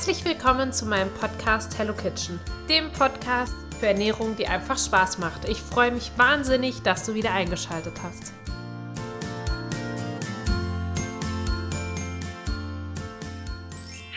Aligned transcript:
Herzlich 0.00 0.24
willkommen 0.24 0.72
zu 0.72 0.86
meinem 0.86 1.12
Podcast 1.12 1.78
Hello 1.78 1.92
Kitchen, 1.92 2.40
dem 2.70 2.90
Podcast 2.90 3.54
für 3.78 3.88
Ernährung, 3.88 4.34
die 4.34 4.46
einfach 4.46 4.78
Spaß 4.78 5.18
macht. 5.18 5.46
Ich 5.46 5.58
freue 5.58 5.90
mich 5.90 6.10
wahnsinnig, 6.16 6.80
dass 6.80 7.04
du 7.04 7.12
wieder 7.12 7.34
eingeschaltet 7.34 7.92
hast. 8.02 8.32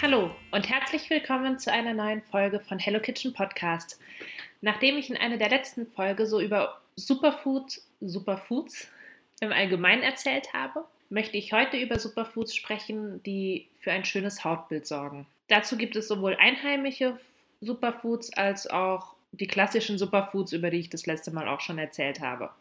Hallo 0.01 0.31
und 0.51 0.69
herzlich 0.69 1.09
willkommen 1.09 1.59
zu 1.59 1.69
einer 1.69 1.93
neuen 1.93 2.21
Folge 2.21 2.61
von 2.61 2.79
Hello 2.79 3.01
Kitchen 3.01 3.33
Podcast. 3.33 3.99
Nachdem 4.61 4.95
ich 4.97 5.09
in 5.09 5.17
einer 5.17 5.35
der 5.35 5.49
letzten 5.49 5.85
Folge 5.85 6.27
so 6.27 6.39
über 6.39 6.79
Superfoods, 6.95 7.85
Superfoods 7.99 8.87
im 9.41 9.51
Allgemeinen 9.51 10.03
erzählt 10.03 10.53
habe, 10.53 10.85
möchte 11.09 11.35
ich 11.35 11.51
heute 11.51 11.75
über 11.75 11.99
Superfoods 11.99 12.55
sprechen, 12.55 13.21
die 13.23 13.67
für 13.81 13.91
ein 13.91 14.05
schönes 14.05 14.45
Hautbild 14.45 14.87
sorgen. 14.87 15.27
Dazu 15.47 15.77
gibt 15.77 15.95
es 15.95 16.07
sowohl 16.07 16.35
einheimische 16.35 17.19
Superfoods 17.61 18.33
als 18.33 18.67
auch 18.67 19.15
die 19.31 19.47
klassischen 19.47 19.97
Superfoods, 19.97 20.53
über 20.53 20.69
die 20.69 20.79
ich 20.79 20.89
das 20.89 21.05
letzte 21.05 21.31
Mal 21.31 21.47
auch 21.47 21.61
schon 21.61 21.79
erzählt 21.79 22.19
habe. 22.19 22.51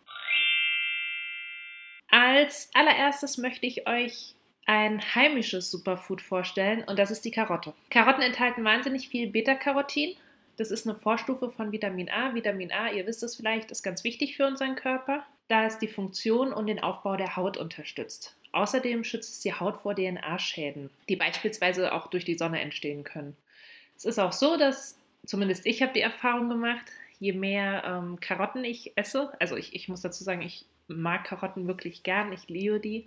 Als 2.09 2.71
allererstes 2.75 3.39
möchte 3.39 3.67
ich 3.67 3.87
euch 3.87 4.35
ein 4.67 5.01
heimisches 5.15 5.71
Superfood 5.71 6.21
vorstellen 6.21 6.85
und 6.85 6.99
das 6.99 7.11
ist 7.11 7.25
die 7.25 7.31
Karotte. 7.31 7.75
Karotten 7.91 8.23
enthalten 8.23 8.65
wahnsinnig 8.65 9.09
viel 9.09 9.29
Beta-Carotin. 9.29 10.17
Das 10.57 10.71
ist 10.71 10.87
eine 10.87 10.97
Vorstufe 10.97 11.51
von 11.51 11.73
Vitamin 11.73 12.11
A. 12.11 12.35
Vitamin 12.35 12.71
A, 12.71 12.91
ihr 12.91 13.07
wisst 13.07 13.23
es 13.23 13.37
vielleicht, 13.37 13.71
ist 13.71 13.83
ganz 13.83 14.05
wichtig 14.05 14.37
für 14.37 14.47
unseren 14.47 14.77
Körper, 14.77 15.25
da 15.53 15.67
es 15.67 15.79
die 15.79 15.89
Funktion 15.89 16.53
und 16.53 16.67
den 16.67 16.83
Aufbau 16.83 17.17
der 17.17 17.37
Haut 17.37 17.59
unterstützt. 17.59 18.35
Außerdem 18.53 19.05
schützt 19.05 19.33
es 19.35 19.41
die 19.41 19.53
Haut 19.53 19.77
vor 19.83 19.95
DNA-Schäden, 19.95 20.89
die 21.11 21.17
beispielsweise 21.17 21.93
auch 21.93 22.07
durch 22.09 22.25
die 22.25 22.37
Sonne 22.37 22.61
entstehen 22.61 23.05
können. 23.05 23.37
Es 23.97 24.07
ist 24.07 24.19
auch 24.19 24.33
so, 24.33 24.57
dass, 24.57 24.99
zumindest 25.27 25.67
ich 25.67 25.83
habe 25.83 25.93
die 25.93 26.01
Erfahrung 26.01 26.49
gemacht, 26.49 26.87
je 27.19 27.35
mehr 27.35 27.85
ähm, 27.85 28.19
Karotten 28.19 28.65
ich 28.65 28.93
esse, 28.97 29.31
also 29.41 29.57
ich, 29.57 29.75
ich 29.75 29.89
muss 29.89 30.01
dazu 30.01 30.25
sagen, 30.25 30.41
ich 30.41 30.65
mag 30.89 31.25
Karotten 31.25 31.67
wirklich 31.67 32.03
gern, 32.03 32.33
ich 32.33 32.49
liebe 32.49 32.81
die 32.81 33.07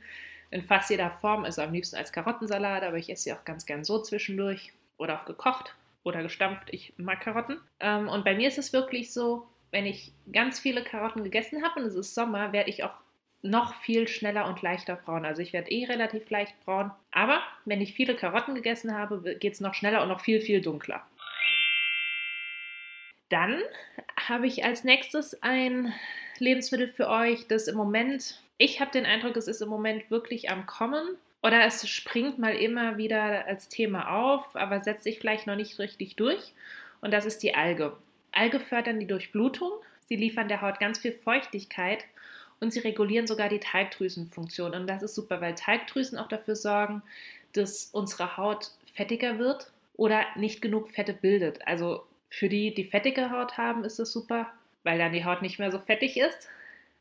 in 0.51 0.61
fast 0.61 0.91
jeder 0.91 1.09
Form, 1.09 1.45
also 1.45 1.63
am 1.63 1.73
liebsten 1.73 1.95
als 1.95 2.13
Karottensalat, 2.13 2.83
aber 2.83 2.97
ich 2.97 3.09
esse 3.09 3.23
sie 3.23 3.33
auch 3.33 3.43
ganz 3.43 3.65
gern 3.65 3.83
so 3.83 4.01
zwischendurch 4.01 4.71
oder 4.97 5.19
auch 5.19 5.25
gekocht 5.25 5.75
oder 6.03 6.21
gestampft. 6.21 6.67
Ich 6.71 6.93
mag 6.97 7.21
Karotten. 7.21 7.57
Ähm, 7.79 8.07
und 8.07 8.23
bei 8.23 8.35
mir 8.35 8.47
ist 8.47 8.59
es 8.59 8.71
wirklich 8.71 9.11
so, 9.11 9.47
wenn 9.75 9.85
ich 9.85 10.13
ganz 10.31 10.57
viele 10.57 10.85
Karotten 10.85 11.25
gegessen 11.25 11.61
habe 11.61 11.81
und 11.81 11.85
es 11.85 11.95
ist 11.95 12.15
Sommer, 12.15 12.53
werde 12.53 12.69
ich 12.69 12.85
auch 12.85 12.93
noch 13.41 13.75
viel 13.81 14.07
schneller 14.07 14.47
und 14.47 14.61
leichter 14.61 14.95
braun. 14.95 15.25
Also 15.25 15.41
ich 15.41 15.51
werde 15.51 15.69
eh 15.69 15.83
relativ 15.83 16.29
leicht 16.29 16.55
braun. 16.63 16.91
Aber 17.11 17.41
wenn 17.65 17.81
ich 17.81 17.93
viele 17.93 18.15
Karotten 18.15 18.55
gegessen 18.55 18.97
habe, 18.97 19.35
geht 19.35 19.51
es 19.51 19.59
noch 19.59 19.73
schneller 19.73 20.01
und 20.01 20.07
noch 20.07 20.21
viel, 20.21 20.39
viel 20.39 20.61
dunkler. 20.61 21.05
Dann 23.27 23.59
habe 24.15 24.47
ich 24.47 24.63
als 24.63 24.85
nächstes 24.85 25.43
ein 25.43 25.93
Lebensmittel 26.39 26.87
für 26.87 27.09
euch, 27.09 27.45
das 27.49 27.67
im 27.67 27.75
Moment, 27.75 28.41
ich 28.57 28.79
habe 28.79 28.91
den 28.91 29.05
Eindruck, 29.05 29.35
es 29.35 29.49
ist 29.49 29.61
im 29.61 29.67
Moment 29.67 30.09
wirklich 30.09 30.49
am 30.49 30.65
Kommen. 30.67 31.05
Oder 31.43 31.65
es 31.65 31.85
springt 31.89 32.39
mal 32.39 32.55
immer 32.55 32.95
wieder 32.95 33.45
als 33.45 33.67
Thema 33.67 34.09
auf, 34.09 34.55
aber 34.55 34.79
setzt 34.79 35.03
sich 35.03 35.19
vielleicht 35.19 35.47
noch 35.47 35.57
nicht 35.57 35.77
richtig 35.79 36.15
durch. 36.15 36.53
Und 37.01 37.11
das 37.11 37.25
ist 37.25 37.43
die 37.43 37.55
Alge. 37.55 37.97
Alge 38.35 38.59
fördern 38.59 38.99
die 38.99 39.07
Durchblutung. 39.07 39.71
Sie 40.07 40.15
liefern 40.15 40.47
der 40.47 40.61
Haut 40.61 40.79
ganz 40.79 40.99
viel 40.99 41.13
Feuchtigkeit 41.13 42.05
und 42.59 42.71
sie 42.71 42.79
regulieren 42.79 43.27
sogar 43.27 43.49
die 43.49 43.59
Teigdrüsenfunktion. 43.59 44.73
Und 44.75 44.87
das 44.87 45.03
ist 45.03 45.15
super, 45.15 45.41
weil 45.41 45.55
Teigdrüsen 45.55 46.17
auch 46.17 46.27
dafür 46.27 46.55
sorgen, 46.55 47.01
dass 47.53 47.89
unsere 47.91 48.37
Haut 48.37 48.71
fettiger 48.93 49.39
wird 49.39 49.71
oder 49.95 50.25
nicht 50.35 50.61
genug 50.61 50.91
Fette 50.91 51.13
bildet. 51.13 51.65
Also 51.67 52.05
für 52.29 52.49
die, 52.49 52.73
die 52.73 52.85
fettige 52.85 53.31
Haut 53.31 53.57
haben, 53.57 53.83
ist 53.83 53.99
das 53.99 54.11
super, 54.11 54.51
weil 54.83 54.97
dann 54.97 55.13
die 55.13 55.25
Haut 55.25 55.41
nicht 55.41 55.59
mehr 55.59 55.71
so 55.71 55.79
fettig 55.79 56.17
ist, 56.17 56.49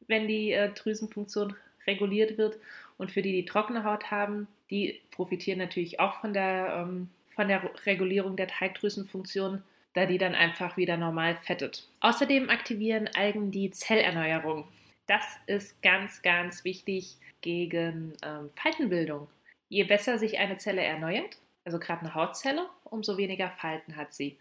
wenn 0.07 0.29
die 0.29 0.53
äh, 0.53 0.71
Drüsenfunktion 0.73 1.57
reguliert 1.87 2.39
wird. 2.39 2.59
Und 2.97 3.11
für 3.11 3.23
die, 3.23 3.33
die 3.33 3.45
trockene 3.45 3.85
Haut 3.85 4.11
haben, 4.11 4.47
die 4.71 5.01
profitieren 5.11 5.59
natürlich 5.59 6.01
auch 6.01 6.21
von 6.21 6.33
der, 6.33 6.87
ähm, 6.87 7.09
von 7.35 7.49
der 7.49 7.63
Regulierung 7.87 8.37
der 8.37 8.49
Teigdrüsenfunktion, 8.49 9.63
da 9.95 10.07
die 10.07 10.19
dann 10.19 10.35
einfach 10.35 10.77
wieder 10.77 10.97
normal 10.97 11.37
fettet. 11.37 11.89
Außerdem 12.01 12.51
aktivieren 12.51 13.09
Algen 13.17 13.51
die 13.51 13.71
Zellerneuerung. 13.71 14.69
Das 15.07 15.25
ist 15.47 15.83
ganz, 15.83 16.23
ganz 16.23 16.65
wichtig 16.65 17.17
gegen 17.41 18.15
ähm, 18.23 18.51
Faltenbildung. 18.61 19.29
Je 19.69 19.85
besser 19.85 20.19
sich 20.19 20.39
eine 20.39 20.59
Zelle 20.59 20.83
erneuert, 20.83 21.39
also 21.65 21.79
gerade 21.79 22.03
eine 22.03 22.15
Hautzelle, 22.15 22.67
umso 22.85 23.17
weniger 23.17 23.51
Falten 23.51 23.97
hat 23.97 24.13
sie. 24.13 24.37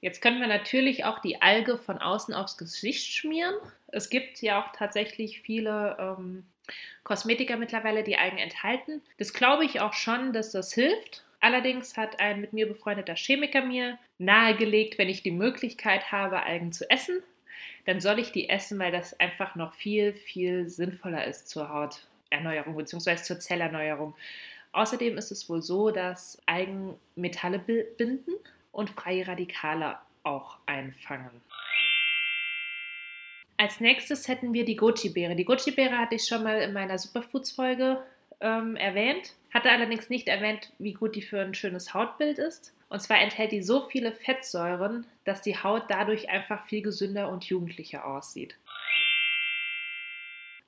Jetzt 0.00 0.20
können 0.20 0.40
wir 0.40 0.48
natürlich 0.48 1.04
auch 1.04 1.20
die 1.20 1.40
Alge 1.40 1.78
von 1.78 1.98
außen 1.98 2.34
aufs 2.34 2.58
Gesicht 2.58 3.12
schmieren. 3.12 3.54
Es 3.88 4.10
gibt 4.10 4.42
ja 4.42 4.60
auch 4.60 4.72
tatsächlich 4.72 5.40
viele 5.42 5.96
ähm, 5.98 6.44
Kosmetika 7.04 7.56
mittlerweile, 7.56 8.02
die 8.02 8.16
Algen 8.16 8.38
enthalten. 8.38 9.00
Das 9.18 9.32
glaube 9.32 9.64
ich 9.64 9.80
auch 9.80 9.92
schon, 9.92 10.32
dass 10.32 10.50
das 10.50 10.72
hilft. 10.72 11.24
Allerdings 11.42 11.96
hat 11.96 12.20
ein 12.20 12.40
mit 12.40 12.52
mir 12.52 12.68
befreundeter 12.68 13.16
Chemiker 13.16 13.62
mir 13.62 13.98
nahegelegt, 14.18 14.96
wenn 14.96 15.08
ich 15.08 15.24
die 15.24 15.32
Möglichkeit 15.32 16.12
habe, 16.12 16.44
Algen 16.44 16.70
zu 16.72 16.88
essen, 16.88 17.20
dann 17.84 18.00
soll 18.00 18.20
ich 18.20 18.30
die 18.30 18.48
essen, 18.48 18.78
weil 18.78 18.92
das 18.92 19.18
einfach 19.18 19.56
noch 19.56 19.74
viel, 19.74 20.14
viel 20.14 20.68
sinnvoller 20.68 21.26
ist 21.26 21.48
zur 21.48 21.68
Hauterneuerung 21.68 22.76
bzw. 22.76 23.16
zur 23.16 23.40
Zellerneuerung. 23.40 24.14
Außerdem 24.70 25.18
ist 25.18 25.32
es 25.32 25.48
wohl 25.48 25.62
so, 25.62 25.90
dass 25.90 26.40
Algen 26.46 26.94
Metalle 27.16 27.58
binden 27.58 28.34
und 28.70 28.90
freie 28.90 29.26
Radikale 29.26 29.98
auch 30.22 30.58
einfangen. 30.66 31.42
Als 33.56 33.80
nächstes 33.80 34.28
hätten 34.28 34.52
wir 34.52 34.64
die 34.64 34.76
Goji-Beere. 34.76 35.34
Die 35.34 35.44
Goji-Beere 35.44 35.98
hatte 35.98 36.14
ich 36.14 36.24
schon 36.24 36.44
mal 36.44 36.60
in 36.60 36.72
meiner 36.72 36.98
Superfoods-Folge 36.98 38.00
ähm, 38.40 38.76
erwähnt, 38.76 39.34
hatte 39.52 39.70
allerdings 39.70 40.08
nicht 40.08 40.28
erwähnt, 40.28 40.72
wie 40.78 40.94
gut 40.94 41.14
die 41.14 41.22
für 41.22 41.40
ein 41.40 41.54
schönes 41.54 41.94
Hautbild 41.94 42.38
ist. 42.38 42.72
Und 42.88 43.00
zwar 43.00 43.20
enthält 43.20 43.52
die 43.52 43.62
so 43.62 43.88
viele 43.88 44.12
Fettsäuren, 44.12 45.06
dass 45.24 45.42
die 45.42 45.56
Haut 45.56 45.84
dadurch 45.88 46.28
einfach 46.28 46.66
viel 46.66 46.82
gesünder 46.82 47.30
und 47.30 47.44
jugendlicher 47.44 48.06
aussieht. 48.06 48.56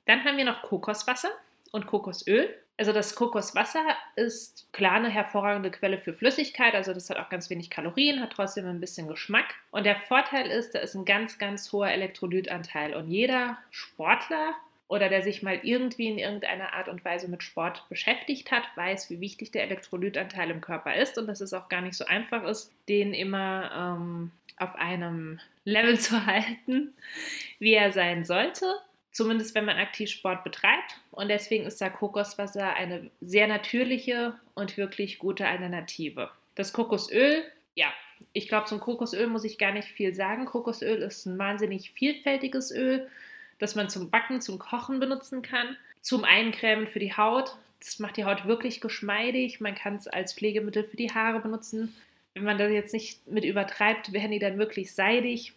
Dann 0.05 0.23
haben 0.23 0.37
wir 0.37 0.45
noch 0.45 0.61
Kokoswasser 0.61 1.29
und 1.71 1.87
Kokosöl. 1.87 2.53
Also 2.77 2.91
das 2.91 3.15
Kokoswasser 3.15 3.83
ist 4.15 4.67
klar 4.73 4.95
eine 4.95 5.09
hervorragende 5.09 5.71
Quelle 5.71 5.97
für 5.97 6.13
Flüssigkeit, 6.13 6.75
also 6.75 6.93
das 6.93 7.09
hat 7.09 7.17
auch 7.17 7.29
ganz 7.29 7.49
wenig 7.49 7.69
Kalorien, 7.69 8.21
hat 8.21 8.33
trotzdem 8.33 8.65
ein 8.65 8.81
bisschen 8.81 9.07
Geschmack. 9.07 9.55
Und 9.71 9.85
der 9.85 9.95
Vorteil 9.95 10.47
ist, 10.47 10.75
da 10.75 10.79
ist 10.79 10.93
ein 10.93 11.05
ganz, 11.05 11.37
ganz 11.37 11.71
hoher 11.71 11.89
Elektrolytanteil. 11.89 12.93
Und 12.93 13.09
jeder 13.09 13.57
Sportler 13.71 14.55
oder 14.87 15.09
der 15.09 15.23
sich 15.23 15.41
mal 15.41 15.59
irgendwie 15.63 16.07
in 16.07 16.19
irgendeiner 16.19 16.73
Art 16.73 16.89
und 16.89 17.03
Weise 17.03 17.27
mit 17.27 17.41
Sport 17.41 17.83
beschäftigt 17.89 18.51
hat, 18.51 18.63
weiß, 18.75 19.09
wie 19.09 19.19
wichtig 19.19 19.51
der 19.51 19.63
Elektrolytanteil 19.63 20.51
im 20.51 20.61
Körper 20.61 20.95
ist 20.95 21.17
und 21.17 21.27
dass 21.27 21.41
es 21.41 21.53
auch 21.53 21.69
gar 21.69 21.81
nicht 21.81 21.95
so 21.95 22.05
einfach 22.05 22.43
ist, 22.43 22.71
den 22.87 23.13
immer 23.13 23.71
ähm, 23.75 24.31
auf 24.57 24.75
einem 24.75 25.39
Level 25.63 25.99
zu 25.99 26.25
halten, 26.25 26.93
wie 27.59 27.73
er 27.73 27.91
sein 27.91 28.23
sollte. 28.23 28.65
Zumindest 29.11 29.55
wenn 29.55 29.65
man 29.65 29.77
aktiv 29.77 30.09
Sport 30.09 30.43
betreibt. 30.43 30.99
Und 31.11 31.29
deswegen 31.29 31.65
ist 31.65 31.79
da 31.79 31.89
Kokoswasser 31.89 32.73
eine 32.75 33.09
sehr 33.21 33.47
natürliche 33.47 34.35
und 34.55 34.77
wirklich 34.77 35.19
gute 35.19 35.47
Alternative. 35.47 36.29
Das 36.55 36.73
Kokosöl, 36.73 37.43
ja, 37.75 37.87
ich 38.33 38.49
glaube, 38.49 38.65
zum 38.65 38.81
Kokosöl 38.81 39.27
muss 39.27 39.45
ich 39.45 39.57
gar 39.57 39.71
nicht 39.71 39.87
viel 39.87 40.13
sagen. 40.13 40.45
Kokosöl 40.45 41.01
ist 41.01 41.25
ein 41.25 41.39
wahnsinnig 41.39 41.91
vielfältiges 41.91 42.71
Öl 42.71 43.09
das 43.59 43.75
man 43.75 43.89
zum 43.89 44.09
Backen, 44.09 44.41
zum 44.41 44.59
Kochen 44.59 44.99
benutzen 44.99 45.41
kann. 45.41 45.77
Zum 46.01 46.23
Eincremen 46.23 46.87
für 46.87 46.99
die 46.99 47.15
Haut. 47.15 47.57
Das 47.79 47.99
macht 47.99 48.17
die 48.17 48.25
Haut 48.25 48.45
wirklich 48.45 48.81
geschmeidig. 48.81 49.61
Man 49.61 49.75
kann 49.75 49.95
es 49.95 50.07
als 50.07 50.33
Pflegemittel 50.33 50.83
für 50.83 50.97
die 50.97 51.11
Haare 51.11 51.39
benutzen. 51.39 51.95
Wenn 52.33 52.43
man 52.43 52.57
das 52.57 52.71
jetzt 52.71 52.93
nicht 52.93 53.27
mit 53.27 53.45
übertreibt, 53.45 54.11
werden 54.11 54.31
die 54.31 54.39
dann 54.39 54.57
wirklich 54.57 54.93
seidig. 54.93 55.53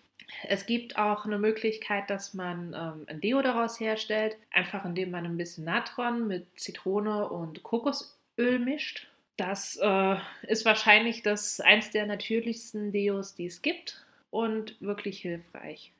Es 0.47 0.67
gibt 0.67 0.99
auch 0.99 1.25
eine 1.25 1.39
Möglichkeit, 1.39 2.11
dass 2.11 2.35
man 2.35 2.75
ähm, 2.75 3.07
ein 3.09 3.21
Deo 3.21 3.41
daraus 3.43 3.81
herstellt, 3.81 4.37
einfach 4.53 4.85
indem 4.85 5.11
man 5.11 5.25
ein 5.25 5.37
bisschen 5.37 5.65
Natron 5.65 6.29
mit 6.29 6.47
Zitrone 6.57 7.29
und 7.29 7.63
Kokosöl 7.63 8.59
mischt. 8.59 9.07
Das 9.37 9.79
äh, 9.81 10.17
ist 10.43 10.65
wahrscheinlich 10.65 11.23
das 11.23 11.61
eins 11.61 11.91
der 11.91 12.07
natürlichsten 12.07 12.93
Deos, 12.93 13.35
die 13.35 13.47
es 13.47 13.63
gibt 13.63 14.05
und 14.31 14.77
wirklich 14.81 15.21
hilfreich. 15.21 15.93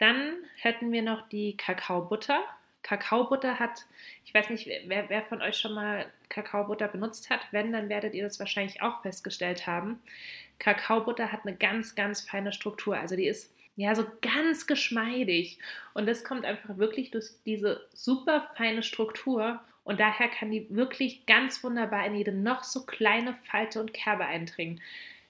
Dann 0.00 0.32
hätten 0.56 0.92
wir 0.92 1.02
noch 1.02 1.28
die 1.28 1.56
Kakaobutter. 1.58 2.42
Kakaobutter 2.82 3.58
hat, 3.58 3.84
ich 4.24 4.32
weiß 4.32 4.48
nicht, 4.48 4.66
wer, 4.86 5.10
wer, 5.10 5.22
von 5.22 5.42
euch 5.42 5.58
schon 5.58 5.74
mal 5.74 6.06
Kakaobutter 6.30 6.88
benutzt 6.88 7.28
hat. 7.28 7.40
Wenn, 7.50 7.70
dann 7.70 7.90
werdet 7.90 8.14
ihr 8.14 8.24
das 8.24 8.40
wahrscheinlich 8.40 8.80
auch 8.80 9.02
festgestellt 9.02 9.66
haben. 9.66 10.00
Kakaobutter 10.58 11.30
hat 11.30 11.40
eine 11.44 11.54
ganz, 11.54 11.94
ganz 11.94 12.22
feine 12.22 12.52
Struktur. 12.52 12.96
Also 12.96 13.14
die 13.14 13.26
ist 13.26 13.52
ja 13.76 13.94
so 13.94 14.06
ganz 14.22 14.66
geschmeidig. 14.66 15.58
Und 15.92 16.06
das 16.06 16.24
kommt 16.24 16.46
einfach 16.46 16.78
wirklich 16.78 17.10
durch 17.10 17.26
diese 17.44 17.86
super 17.92 18.50
feine 18.56 18.82
Struktur 18.82 19.60
Und 19.84 20.00
daher 20.00 20.28
kann 20.28 20.50
die 20.50 20.66
wirklich 20.70 21.26
ganz 21.26 21.62
wunderbar 21.62 22.06
in 22.06 22.14
jede 22.14 22.32
noch 22.32 22.64
so 22.64 22.86
kleine 22.86 23.34
Falte 23.50 23.80
und 23.80 23.92
Kerbe 23.92 24.24
eindringen. 24.24 24.80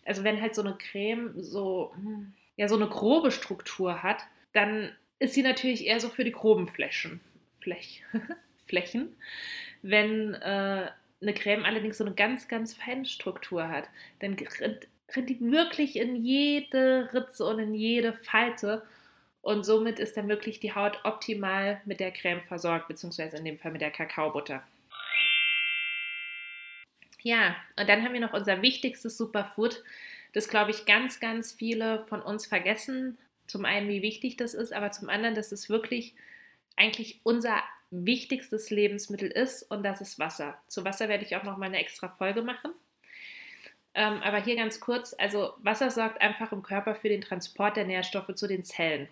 Also 0.05 0.23
wenn 0.23 0.41
halt 0.41 0.55
so 0.55 0.63
eine 0.63 0.77
Creme 0.77 1.33
so, 1.43 1.93
hm, 1.97 2.35
ja, 2.57 2.69
so 2.69 2.77
eine 2.77 2.89
grobe 2.89 3.31
Struktur 3.31 4.03
hat, 4.03 4.23
dann 4.53 4.91
ist 5.19 5.35
sie 5.35 5.43
natürlich 5.43 5.87
eher 5.87 6.01
so 6.01 6.09
für 6.09 6.25
die 6.25 6.33
groben 6.33 6.69
Flächen. 6.69 7.21
Flech, 7.61 8.03
Flächen. 8.67 9.15
Wenn 9.83 10.35
äh, 10.35 10.91
eine 11.21 11.35
Creme 11.35 11.65
allerdings 11.65 11.99
so 11.99 12.05
eine 12.05 12.15
ganz, 12.15 12.49
ganz 12.49 12.75
feine 12.75 13.05
Struktur 13.05 13.69
hat, 13.69 13.89
dann 14.21 14.35
rennt, 14.35 14.89
rennt 15.15 15.31
die 15.31 15.41
wirklich 15.41 15.97
in 15.97 16.25
jede 16.25 17.11
Ritze 17.13 17.45
und 17.45 17.59
in 17.59 17.75
jede 17.75 18.13
Falte. 18.13 18.83
Und 19.43 19.65
somit 19.65 19.99
ist 19.99 20.17
dann 20.17 20.29
wirklich 20.29 20.61
die 20.61 20.75
Haut 20.75 21.01
optimal 21.05 21.81
mit 21.85 22.01
der 22.01 22.11
Creme 22.11 22.43
versorgt, 22.43 22.89
beziehungsweise 22.89 23.37
in 23.37 23.45
dem 23.45 23.59
Fall 23.59 23.73
mit 23.73 23.81
der 23.81 23.91
Kakaobutter. 23.91 24.63
Ja, 27.23 27.57
und 27.79 27.89
dann 27.89 28.03
haben 28.03 28.15
wir 28.15 28.21
noch 28.21 28.33
unser 28.33 28.63
wichtigstes 28.63 29.17
Superfood, 29.17 29.83
das 30.33 30.49
glaube 30.49 30.71
ich 30.71 30.87
ganz, 30.87 31.21
ganz 31.21 31.53
viele 31.53 32.05
von 32.05 32.23
uns 32.23 32.47
vergessen. 32.47 33.19
Zum 33.51 33.65
einen, 33.65 33.89
wie 33.89 34.01
wichtig 34.01 34.37
das 34.37 34.55
ist, 34.55 34.73
aber 34.73 34.93
zum 34.93 35.09
anderen, 35.09 35.35
dass 35.35 35.51
es 35.51 35.69
wirklich 35.69 36.15
eigentlich 36.77 37.21
unser 37.25 37.61
wichtigstes 37.91 38.71
Lebensmittel 38.71 39.29
ist 39.29 39.65
und 39.65 39.83
das 39.83 40.01
ist 40.01 40.21
Wasser. 40.21 40.57
Zu 40.69 40.85
Wasser 40.85 41.09
werde 41.09 41.25
ich 41.25 41.35
auch 41.35 41.43
noch 41.43 41.57
mal 41.57 41.67
eine 41.67 41.81
extra 41.81 42.09
Folge 42.09 42.43
machen. 42.43 42.71
Ähm, 43.95 44.23
aber 44.23 44.41
hier 44.41 44.55
ganz 44.55 44.79
kurz, 44.79 45.17
also 45.19 45.55
Wasser 45.59 45.91
sorgt 45.91 46.21
einfach 46.21 46.53
im 46.53 46.63
Körper 46.63 46.95
für 46.95 47.09
den 47.09 47.23
Transport 47.23 47.77
der 47.77 47.87
Nährstoffe 47.87 48.33
zu 48.37 48.47
den 48.47 48.63
Zellen. 48.63 49.09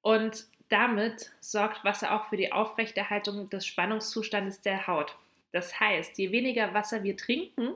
Und 0.00 0.46
damit 0.70 1.32
sorgt 1.40 1.84
Wasser 1.84 2.14
auch 2.14 2.30
für 2.30 2.38
die 2.38 2.50
Aufrechterhaltung 2.50 3.50
des 3.50 3.66
Spannungszustandes 3.66 4.62
der 4.62 4.86
Haut. 4.86 5.14
Das 5.52 5.78
heißt, 5.78 6.16
je 6.16 6.32
weniger 6.32 6.72
Wasser 6.72 7.02
wir 7.02 7.18
trinken, 7.18 7.74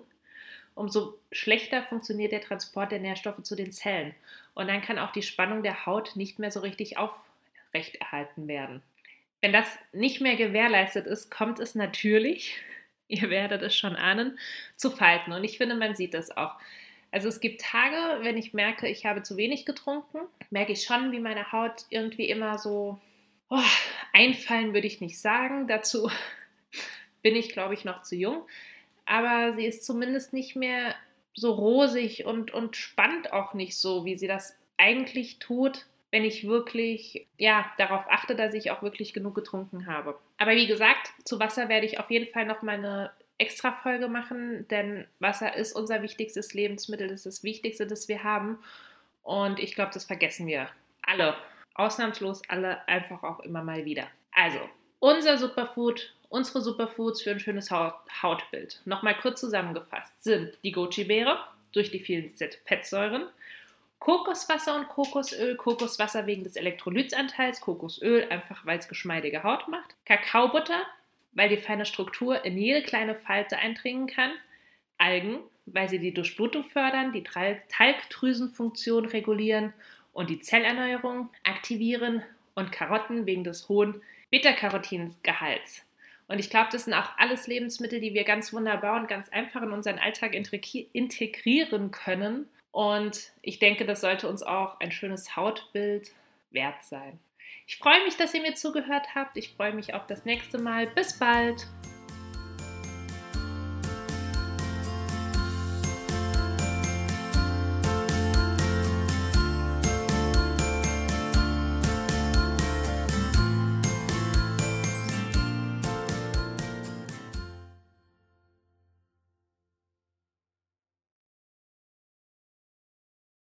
umso 0.78 1.18
schlechter 1.32 1.82
funktioniert 1.82 2.32
der 2.32 2.40
Transport 2.40 2.92
der 2.92 3.00
Nährstoffe 3.00 3.42
zu 3.42 3.56
den 3.56 3.72
Zellen. 3.72 4.14
Und 4.54 4.68
dann 4.68 4.80
kann 4.80 4.98
auch 4.98 5.12
die 5.12 5.22
Spannung 5.22 5.62
der 5.62 5.86
Haut 5.86 6.16
nicht 6.16 6.38
mehr 6.38 6.50
so 6.50 6.60
richtig 6.60 6.96
aufrechterhalten 6.96 8.48
werden. 8.48 8.82
Wenn 9.40 9.52
das 9.52 9.66
nicht 9.92 10.20
mehr 10.20 10.36
gewährleistet 10.36 11.06
ist, 11.06 11.30
kommt 11.30 11.60
es 11.60 11.74
natürlich, 11.74 12.56
ihr 13.08 13.28
werdet 13.28 13.62
es 13.62 13.76
schon 13.76 13.96
ahnen, 13.96 14.38
zu 14.76 14.90
Falten. 14.90 15.32
Und 15.32 15.44
ich 15.44 15.58
finde, 15.58 15.74
man 15.74 15.94
sieht 15.94 16.14
das 16.14 16.36
auch. 16.36 16.54
Also 17.10 17.28
es 17.28 17.40
gibt 17.40 17.62
Tage, 17.62 18.22
wenn 18.22 18.36
ich 18.36 18.52
merke, 18.52 18.86
ich 18.86 19.06
habe 19.06 19.22
zu 19.22 19.36
wenig 19.36 19.64
getrunken, 19.64 20.18
merke 20.50 20.72
ich 20.72 20.84
schon, 20.84 21.10
wie 21.10 21.20
meine 21.20 21.52
Haut 21.52 21.86
irgendwie 21.88 22.28
immer 22.28 22.58
so 22.58 23.00
oh, 23.48 23.62
einfallen, 24.12 24.74
würde 24.74 24.86
ich 24.86 25.00
nicht 25.00 25.18
sagen. 25.18 25.66
Dazu 25.66 26.10
bin 27.22 27.34
ich, 27.34 27.50
glaube 27.50 27.74
ich, 27.74 27.84
noch 27.84 28.02
zu 28.02 28.14
jung. 28.14 28.42
Aber 29.08 29.54
sie 29.54 29.64
ist 29.64 29.86
zumindest 29.86 30.34
nicht 30.34 30.54
mehr 30.54 30.94
so 31.34 31.52
rosig 31.52 32.26
und, 32.26 32.52
und 32.52 32.76
spannt 32.76 33.32
auch 33.32 33.54
nicht 33.54 33.78
so, 33.78 34.04
wie 34.04 34.18
sie 34.18 34.26
das 34.26 34.54
eigentlich 34.76 35.38
tut, 35.38 35.86
wenn 36.10 36.24
ich 36.24 36.46
wirklich 36.46 37.26
ja, 37.38 37.64
darauf 37.78 38.04
achte, 38.10 38.36
dass 38.36 38.52
ich 38.52 38.70
auch 38.70 38.82
wirklich 38.82 39.14
genug 39.14 39.34
getrunken 39.34 39.86
habe. 39.86 40.18
Aber 40.36 40.52
wie 40.52 40.66
gesagt, 40.66 41.10
zu 41.24 41.40
Wasser 41.40 41.70
werde 41.70 41.86
ich 41.86 41.98
auf 41.98 42.10
jeden 42.10 42.30
Fall 42.30 42.44
noch 42.44 42.62
eine 42.62 43.10
extra 43.38 43.72
Folge 43.72 44.08
machen, 44.08 44.68
denn 44.68 45.06
Wasser 45.20 45.56
ist 45.56 45.74
unser 45.74 46.02
wichtigstes 46.02 46.52
Lebensmittel, 46.52 47.08
das 47.08 47.24
ist 47.24 47.38
das 47.38 47.44
Wichtigste, 47.44 47.86
das 47.86 48.08
wir 48.08 48.24
haben. 48.24 48.58
Und 49.22 49.58
ich 49.58 49.74
glaube, 49.74 49.92
das 49.94 50.04
vergessen 50.04 50.46
wir 50.46 50.68
alle, 51.02 51.34
ausnahmslos 51.74 52.42
alle, 52.48 52.86
einfach 52.86 53.22
auch 53.22 53.40
immer 53.40 53.64
mal 53.64 53.86
wieder. 53.86 54.08
Also, 54.32 54.58
unser 54.98 55.38
Superfood, 55.38 56.14
unsere 56.28 56.60
Superfoods 56.60 57.22
für 57.22 57.30
ein 57.30 57.40
schönes 57.40 57.70
Hautbild, 57.70 58.80
nochmal 58.84 59.16
kurz 59.16 59.40
zusammengefasst, 59.40 60.22
sind 60.22 60.56
die 60.62 60.72
Goji-Beere 60.72 61.38
durch 61.72 61.90
die 61.90 62.00
vielen 62.00 62.32
Fettsäuren, 62.64 63.26
Kokoswasser 63.98 64.76
und 64.76 64.88
Kokosöl. 64.88 65.56
Kokoswasser 65.56 66.26
wegen 66.26 66.44
des 66.44 66.56
Elektrolytsanteils, 66.56 67.60
Kokosöl 67.60 68.28
einfach, 68.30 68.64
weil 68.64 68.78
es 68.78 68.88
geschmeidige 68.88 69.42
Haut 69.42 69.68
macht. 69.68 69.96
Kakaobutter, 70.04 70.82
weil 71.32 71.48
die 71.48 71.56
feine 71.56 71.84
Struktur 71.84 72.44
in 72.44 72.56
jede 72.56 72.82
kleine 72.82 73.14
Falte 73.16 73.58
eindringen 73.58 74.06
kann. 74.06 74.30
Algen, 74.98 75.40
weil 75.66 75.88
sie 75.88 75.98
die 75.98 76.14
Durchblutung 76.14 76.64
fördern, 76.64 77.12
die 77.12 77.24
Talgdrüsenfunktion 77.24 79.06
regulieren 79.06 79.72
und 80.12 80.30
die 80.30 80.40
Zellerneuerung 80.40 81.30
aktivieren. 81.44 82.22
Und 82.54 82.72
Karotten 82.72 83.24
wegen 83.26 83.44
des 83.44 83.68
hohen 83.68 84.02
Beta-Carotin-Gehalts. 84.30 85.82
Und 86.28 86.38
ich 86.38 86.50
glaube, 86.50 86.68
das 86.70 86.84
sind 86.84 86.94
auch 86.94 87.10
alles 87.16 87.46
Lebensmittel, 87.46 88.00
die 88.00 88.14
wir 88.14 88.24
ganz 88.24 88.52
wunderbar 88.52 89.00
und 89.00 89.08
ganz 89.08 89.28
einfach 89.30 89.62
in 89.62 89.72
unseren 89.72 89.98
Alltag 89.98 90.34
integrieren 90.34 91.90
können 91.90 92.48
und 92.78 93.32
ich 93.42 93.58
denke, 93.58 93.84
das 93.84 94.00
sollte 94.00 94.28
uns 94.28 94.42
auch 94.42 94.78
ein 94.80 94.92
schönes 94.92 95.36
Hautbild 95.36 96.12
wert 96.50 96.82
sein. 96.84 97.18
Ich 97.66 97.76
freue 97.76 98.04
mich, 98.04 98.16
dass 98.16 98.34
ihr 98.34 98.40
mir 98.40 98.54
zugehört 98.54 99.14
habt. 99.14 99.36
Ich 99.36 99.50
freue 99.50 99.74
mich 99.74 99.94
auf 99.94 100.06
das 100.06 100.24
nächste 100.24 100.58
Mal. 100.58 100.86
Bis 100.86 101.18
bald. 101.18 101.66